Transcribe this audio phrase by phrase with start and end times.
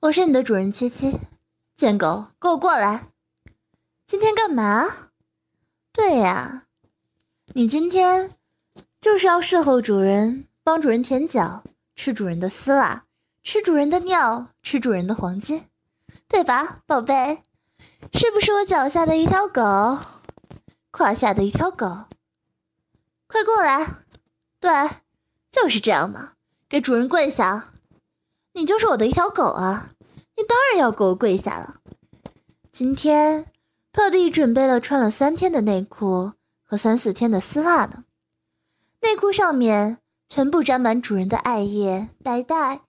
[0.00, 1.18] 我是你的主人七七，
[1.76, 3.08] 贱狗，给我过来！
[4.06, 5.10] 今天干嘛？
[5.92, 6.66] 对呀，
[7.46, 8.36] 你今天
[9.00, 11.64] 就是要侍候主人，帮主人舔脚，
[11.96, 13.06] 吃主人的丝袜，
[13.42, 15.66] 吃主人的尿，吃主人的黄金，
[16.28, 17.42] 对吧，宝贝？
[18.12, 19.98] 是不是我脚下的一条狗，
[20.92, 22.04] 胯下的一条狗？
[23.26, 23.96] 快过来！
[24.60, 24.70] 对，
[25.50, 26.34] 就是这样嘛，
[26.68, 27.72] 给主人跪下。
[28.54, 29.90] 你就是我的一条狗啊，
[30.38, 31.80] 你当然要给我跪下了。
[32.70, 33.50] 今天
[33.92, 38.04] 特地准备了穿了三天的内裤和三四天的丝袜呢，
[39.00, 42.82] 内裤上面全部沾满主人的艾叶、白带、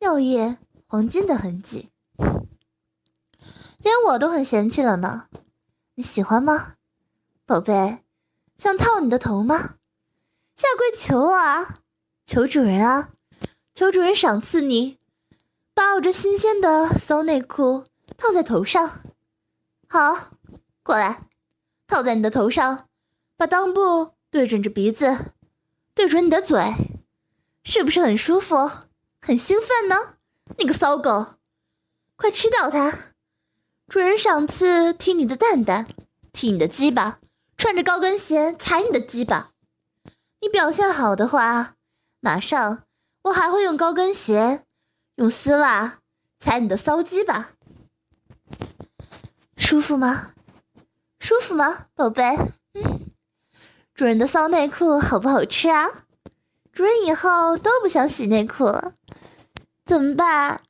[0.00, 1.90] 尿液、黄金的痕迹。
[3.78, 5.26] 连我都很嫌弃了呢，
[5.96, 6.76] 你喜欢吗，
[7.44, 7.98] 宝贝？
[8.56, 9.74] 想套你的头吗？
[10.56, 11.80] 下跪求我啊，
[12.26, 13.10] 求主人啊，
[13.74, 14.96] 求主人赏赐你，
[15.74, 17.84] 把我这新鲜的骚内裤
[18.16, 19.02] 套在头上。
[19.88, 20.30] 好，
[20.82, 21.28] 过来，
[21.88, 22.88] 套在你的头上，
[23.36, 25.32] 把裆部对准着鼻子，
[25.94, 26.74] 对准你的嘴，
[27.64, 28.70] 是不是很舒服，
[29.20, 30.14] 很兴奋呢？
[30.58, 31.34] 你个骚狗，
[32.16, 33.14] 快吃掉它！
[33.88, 35.88] 主人赏赐踢你的蛋蛋，
[36.32, 37.18] 踢你的鸡巴，
[37.56, 39.50] 穿着高跟鞋踩你的鸡巴。
[40.40, 41.74] 你表现好的话，
[42.20, 42.84] 马上
[43.22, 44.63] 我还会用高跟鞋、
[45.16, 46.00] 用丝袜
[46.38, 47.50] 踩你的骚鸡巴。
[49.56, 50.34] 舒服吗？
[51.18, 52.22] 舒服吗，宝贝？
[52.74, 53.10] 嗯，
[53.94, 56.06] 主人的骚内裤好不好吃啊？
[56.72, 58.94] 主人以后都不想洗内裤了，
[59.84, 60.62] 怎么办？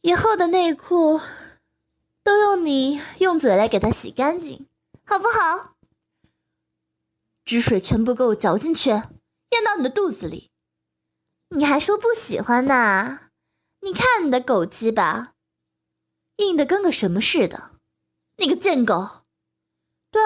[0.00, 1.20] 以后的内裤。
[2.24, 4.66] 都用你用嘴来给它洗干净，
[5.06, 5.76] 好不好？
[7.42, 10.50] 汁水全部给我嚼进去，咽到你的肚子里。
[11.48, 13.27] 你还说不喜欢呢？
[13.80, 15.34] 你看你的狗鸡巴，
[16.36, 17.70] 硬的跟个什么似的。
[18.36, 19.24] 你个贱狗！
[20.10, 20.20] 对，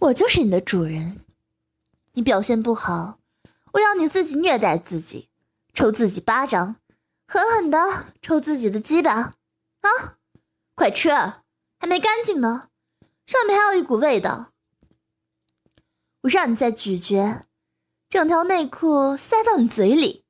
[0.00, 1.24] 我就是你的主人。
[2.12, 3.18] 你表现不好，
[3.72, 5.28] 我要你自己虐待自己，
[5.72, 6.76] 抽自己巴掌，
[7.26, 9.34] 狠狠的抽自己的鸡巴，
[9.80, 10.16] 啊！
[10.74, 12.68] 快吃，还没干净呢，
[13.26, 14.52] 上面还有一股味道。
[16.22, 17.42] 我让你再咀嚼，
[18.08, 20.21] 整条内裤塞到你嘴里，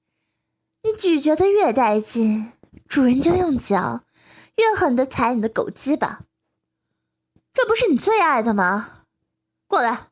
[0.84, 2.52] 你咀嚼的越带劲，
[2.88, 4.04] 主人就用脚
[4.56, 6.24] 越狠的踩你的狗鸡巴。
[7.52, 9.04] 这不是你最爱的吗？
[9.68, 10.08] 过来，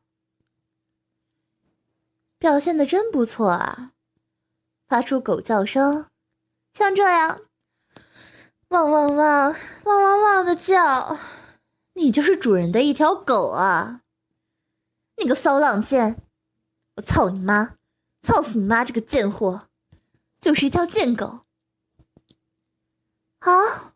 [2.37, 3.91] 表现的真不错啊，
[4.87, 6.07] 发出狗叫声，
[6.73, 7.41] 像这样。
[8.69, 11.19] 汪汪汪汪汪汪的叫，
[11.95, 14.03] 你就是主人的一条狗啊！
[15.17, 16.21] 你个骚浪贱，
[16.95, 17.75] 我操你妈，
[18.21, 19.67] 操死你妈这个贱货，
[20.41, 21.45] 就是一条贱狗。
[23.39, 23.93] 好，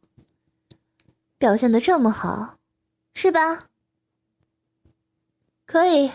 [1.37, 2.59] 表现的这么好，
[3.13, 3.67] 是吧？
[5.65, 6.11] 可以，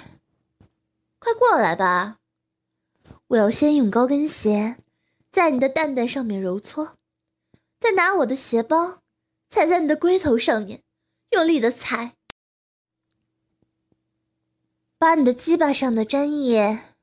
[1.19, 2.19] 快过来吧！
[3.27, 4.79] 我要先用高跟鞋
[5.31, 6.97] 在你的蛋蛋上面揉搓。
[7.79, 9.03] 再拿我的鞋包
[9.49, 10.83] 踩在你的龟头上面，
[11.31, 12.17] 用力的踩，
[14.99, 16.95] 把你的鸡巴上的粘液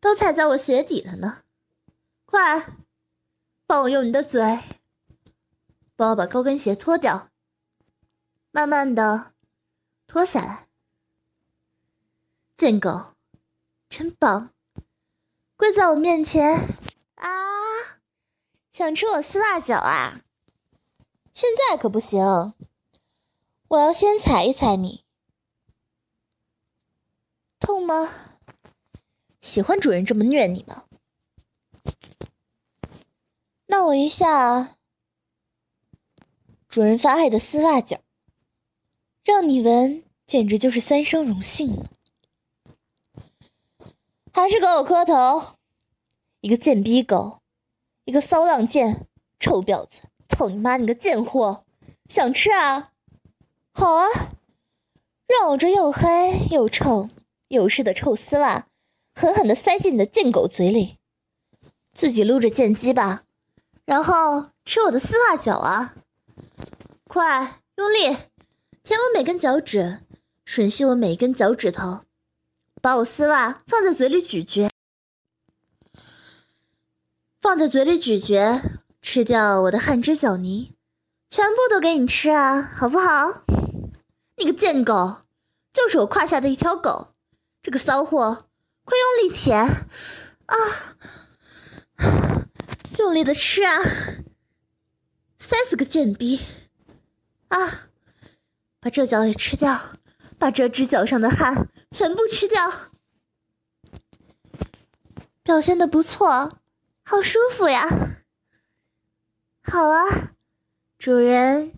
[0.00, 1.42] 都踩在我鞋底了呢。
[2.26, 2.66] 快，
[3.66, 4.40] 帮我用你的嘴，
[5.94, 7.30] 帮我把高跟鞋脱掉，
[8.50, 9.32] 慢慢的
[10.06, 10.68] 脱下来。
[12.56, 13.14] 贱狗，
[13.88, 14.50] 真棒，
[15.56, 16.76] 跪在我面前
[17.14, 17.30] 啊！
[18.72, 20.20] 想吃我丝袜脚啊？
[21.32, 22.54] 现在可不行，
[23.68, 25.04] 我要先踩一踩你。
[27.60, 28.10] 痛吗？
[29.40, 30.84] 喜欢主人这么虐你吗？
[33.66, 34.76] 那我一下
[36.68, 38.00] 主人发爱的丝袜脚，
[39.24, 41.82] 让你闻，简直就是三生荣幸。
[44.32, 45.56] 还是给我磕头，
[46.40, 47.40] 一个贱逼狗！
[48.04, 49.06] 一个骚浪贱，
[49.40, 50.02] 臭婊子！
[50.28, 50.76] 操你妈！
[50.76, 51.64] 你个贱货，
[52.08, 52.92] 想吃啊？
[53.72, 54.06] 好啊，
[55.26, 57.08] 让我这又黑又臭
[57.48, 58.68] 又湿的臭丝袜
[59.14, 60.98] 狠狠的塞进你的贱狗嘴里，
[61.96, 63.22] 自己撸着贱鸡吧，
[63.86, 65.94] 然后吃我的丝袜脚啊！
[67.08, 68.18] 快用力，
[68.82, 70.00] 舔我每根脚趾，
[70.46, 72.00] 吮吸我每一根脚趾头，
[72.82, 74.68] 把我丝袜放在嘴里咀嚼。
[77.40, 78.60] 放在嘴里咀嚼，
[79.00, 80.74] 吃掉我的汗汁脚泥，
[81.30, 83.42] 全部都给你吃啊，好不好？
[84.36, 85.22] 你个贱狗，
[85.72, 87.14] 就是我胯下的一条狗，
[87.62, 88.44] 这个骚货，
[88.84, 90.56] 快用力舔啊！
[92.98, 93.82] 用力的吃啊！
[95.38, 96.40] 塞死个贱逼！
[97.48, 97.88] 啊！
[98.80, 99.80] 把这脚也吃掉，
[100.38, 102.90] 把这只脚上的汗全部吃掉。
[105.42, 106.58] 表现的不错，
[107.04, 107.88] 好舒服呀！
[109.62, 110.32] 好啊，
[110.98, 111.72] 主人，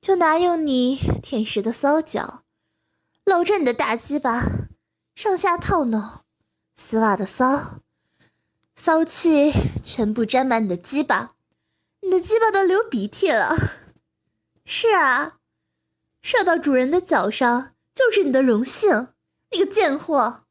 [0.00, 2.44] 就拿用你舔食的骚脚，
[3.24, 4.44] 搂着你的大鸡巴，
[5.14, 6.24] 上下套弄，
[6.76, 7.80] 丝袜的骚，
[8.76, 9.52] 骚气
[9.82, 11.34] 全部沾满你的鸡巴，
[12.02, 13.56] 你的鸡巴都流鼻涕了。
[14.64, 15.38] 是啊，
[16.22, 19.08] 射到主人的脚上就是你的荣幸，
[19.50, 20.44] 你个贱货！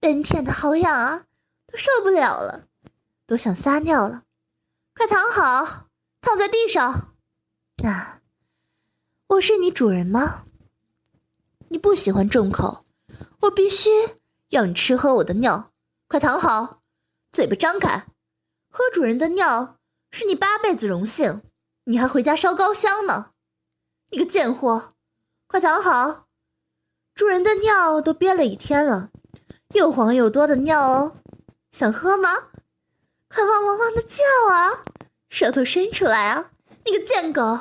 [0.00, 1.24] 被你舔的好痒啊，
[1.66, 2.66] 都受不了了，
[3.26, 4.24] 都想撒尿了。
[4.94, 5.86] 快躺好，
[6.20, 7.14] 躺在地上。
[7.84, 8.20] 啊，
[9.28, 10.44] 我是你主人吗？
[11.68, 12.84] 你不喜欢重口，
[13.42, 13.88] 我必须
[14.48, 15.72] 要你吃喝我的尿。
[16.08, 16.77] 快躺好，
[17.38, 18.04] 嘴巴张开，
[18.68, 19.78] 喝主人的尿
[20.10, 21.42] 是你八辈子荣幸。
[21.84, 23.30] 你还回家烧高香呢？
[24.10, 24.94] 你个贱货！
[25.46, 26.26] 快躺好，
[27.14, 29.12] 主人的尿都憋了一天了，
[29.72, 31.16] 又黄又多的尿哦，
[31.70, 32.48] 想喝吗？
[33.28, 34.84] 快汪汪汪的叫啊！
[35.30, 36.50] 舌头伸出来啊！
[36.86, 37.60] 你个贱狗，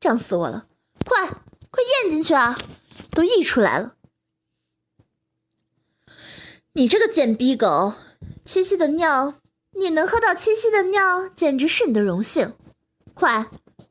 [0.00, 0.66] 胀死我了！
[1.04, 2.58] 快快咽进去啊！
[3.10, 3.96] 都溢出来了。
[6.72, 7.92] 你这个贱逼狗，
[8.44, 9.34] 七七的尿，
[9.72, 12.54] 你能喝到七七的尿，简直是你的荣幸。
[13.14, 13.48] 快，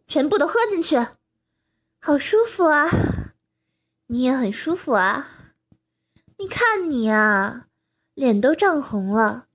[0.07, 0.97] 全部都喝进去！
[1.99, 2.89] 好舒服啊！
[4.07, 5.29] 你也很舒服啊！
[6.37, 7.67] 你看你啊，
[8.13, 9.45] 脸都涨红了。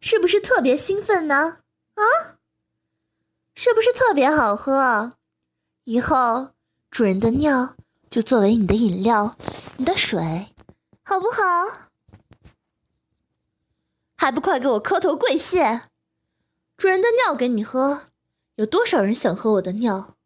[0.00, 1.58] 是不是特别兴奋呢？
[1.94, 2.02] 啊，
[3.54, 5.12] 是不是特别好喝？
[5.84, 6.50] 以后
[6.90, 7.76] 主人的尿
[8.10, 9.36] 就作为你的饮料，
[9.76, 10.48] 你的水，
[11.02, 11.90] 好不好？
[14.24, 15.82] 还不快给我磕头跪谢！
[16.78, 18.04] 主人的尿给你喝，
[18.54, 20.16] 有多少人想喝我的尿？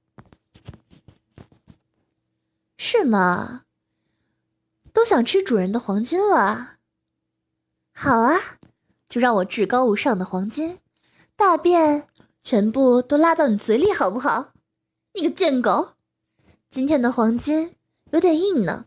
[2.76, 3.64] 是吗？
[4.92, 6.76] 都想吃主人的黄金了？
[7.92, 8.38] 好啊！
[9.08, 10.78] 就让我至高无上的黄金
[11.34, 12.06] 大便
[12.44, 14.52] 全部都拉到你嘴里，好不好？
[15.14, 15.94] 你个贱狗！
[16.70, 17.74] 今天的黄金
[18.12, 18.86] 有点硬呢，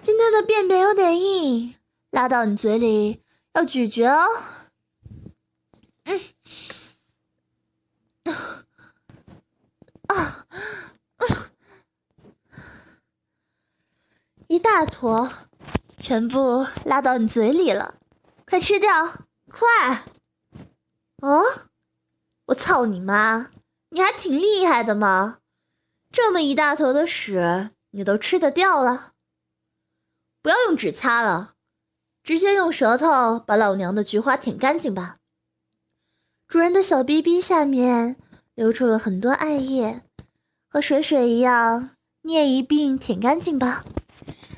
[0.00, 1.74] 今天的便便有点硬，
[2.12, 3.24] 拉到你嘴里
[3.54, 4.26] 要咀嚼哦。
[6.04, 6.20] 嗯，
[10.06, 10.46] 啊，啊，
[14.48, 15.32] 一大坨，
[15.98, 17.96] 全部拉到你嘴里了，
[18.46, 19.26] 快吃掉！
[19.50, 20.04] 快！
[21.18, 21.42] 哦，
[22.46, 23.50] 我操你妈！
[23.90, 25.40] 你还挺厉害的嘛，
[26.12, 29.12] 这么一大坨的屎你都吃得掉了？
[30.40, 31.54] 不要用纸擦了，
[32.22, 35.16] 直接用舌头把老娘的菊花舔干净吧。
[36.46, 38.16] 主人的小逼逼下面
[38.54, 40.02] 流出了很多艾叶，
[40.68, 41.90] 和水水一样，
[42.22, 43.84] 你也一并舔干净吧。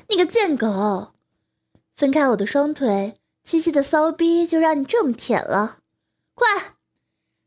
[0.09, 1.13] 你个贱狗，
[1.95, 3.19] 分开我的双腿！
[3.43, 5.79] 七七的骚逼就让你这么舔了，
[6.33, 6.47] 快！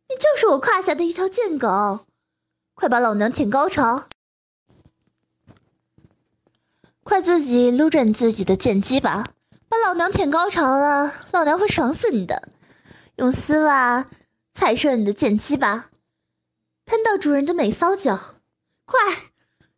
[0.08, 2.06] 你就是我胯下的一条贱狗，
[2.74, 4.06] 快把老娘舔高潮！
[7.02, 9.32] 快自己撸着你自己的贱鸡吧，
[9.84, 12.48] 老娘舔高潮了，老娘会爽死你的！
[13.16, 14.06] 用丝袜
[14.54, 15.90] 踩射你的贱鸡吧，
[16.84, 18.36] 喷到主人的美骚脚，
[18.84, 18.98] 快！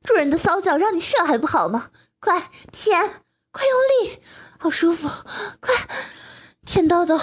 [0.03, 1.91] 主人的骚脚让你射还不好吗？
[2.21, 3.23] 快舔！
[3.51, 4.23] 快用力，
[4.59, 5.09] 好舒服！
[5.61, 5.75] 快，
[6.65, 7.19] 舔到的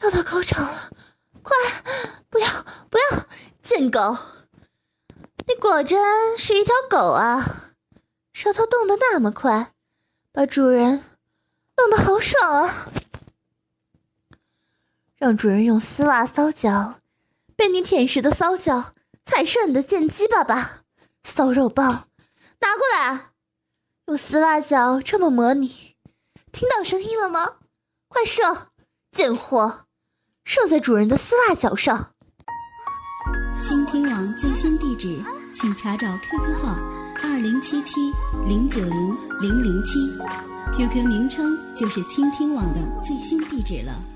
[0.00, 0.90] 要到高潮了！
[1.42, 1.56] 快，
[2.30, 2.48] 不要
[2.88, 3.26] 不要，
[3.62, 4.16] 贱狗！
[5.46, 7.72] 你果真是一条狗啊！
[8.32, 9.72] 舌头动得那么快，
[10.32, 11.02] 把主人
[11.82, 12.86] 弄得好爽啊！
[15.16, 17.00] 让主人用丝袜骚脚，
[17.56, 18.94] 被你舔食的骚脚
[19.26, 20.82] 踩射你的贱鸡巴吧！
[21.24, 22.08] 骚肉棒，
[22.60, 23.30] 拿过来！
[24.06, 25.96] 用丝袜脚这么磨你，
[26.52, 27.56] 听到声音了吗？
[28.06, 28.68] 快射，
[29.10, 29.86] 贱货，
[30.44, 32.12] 射在主人的丝袜脚上。
[33.60, 35.20] 倾听网最新地址，
[35.52, 36.76] 请查找 QQ 号
[37.24, 38.12] 二零七七
[38.46, 39.98] 零九零零零七
[40.76, 44.11] ，QQ 名称就是倾听网的最新地址了。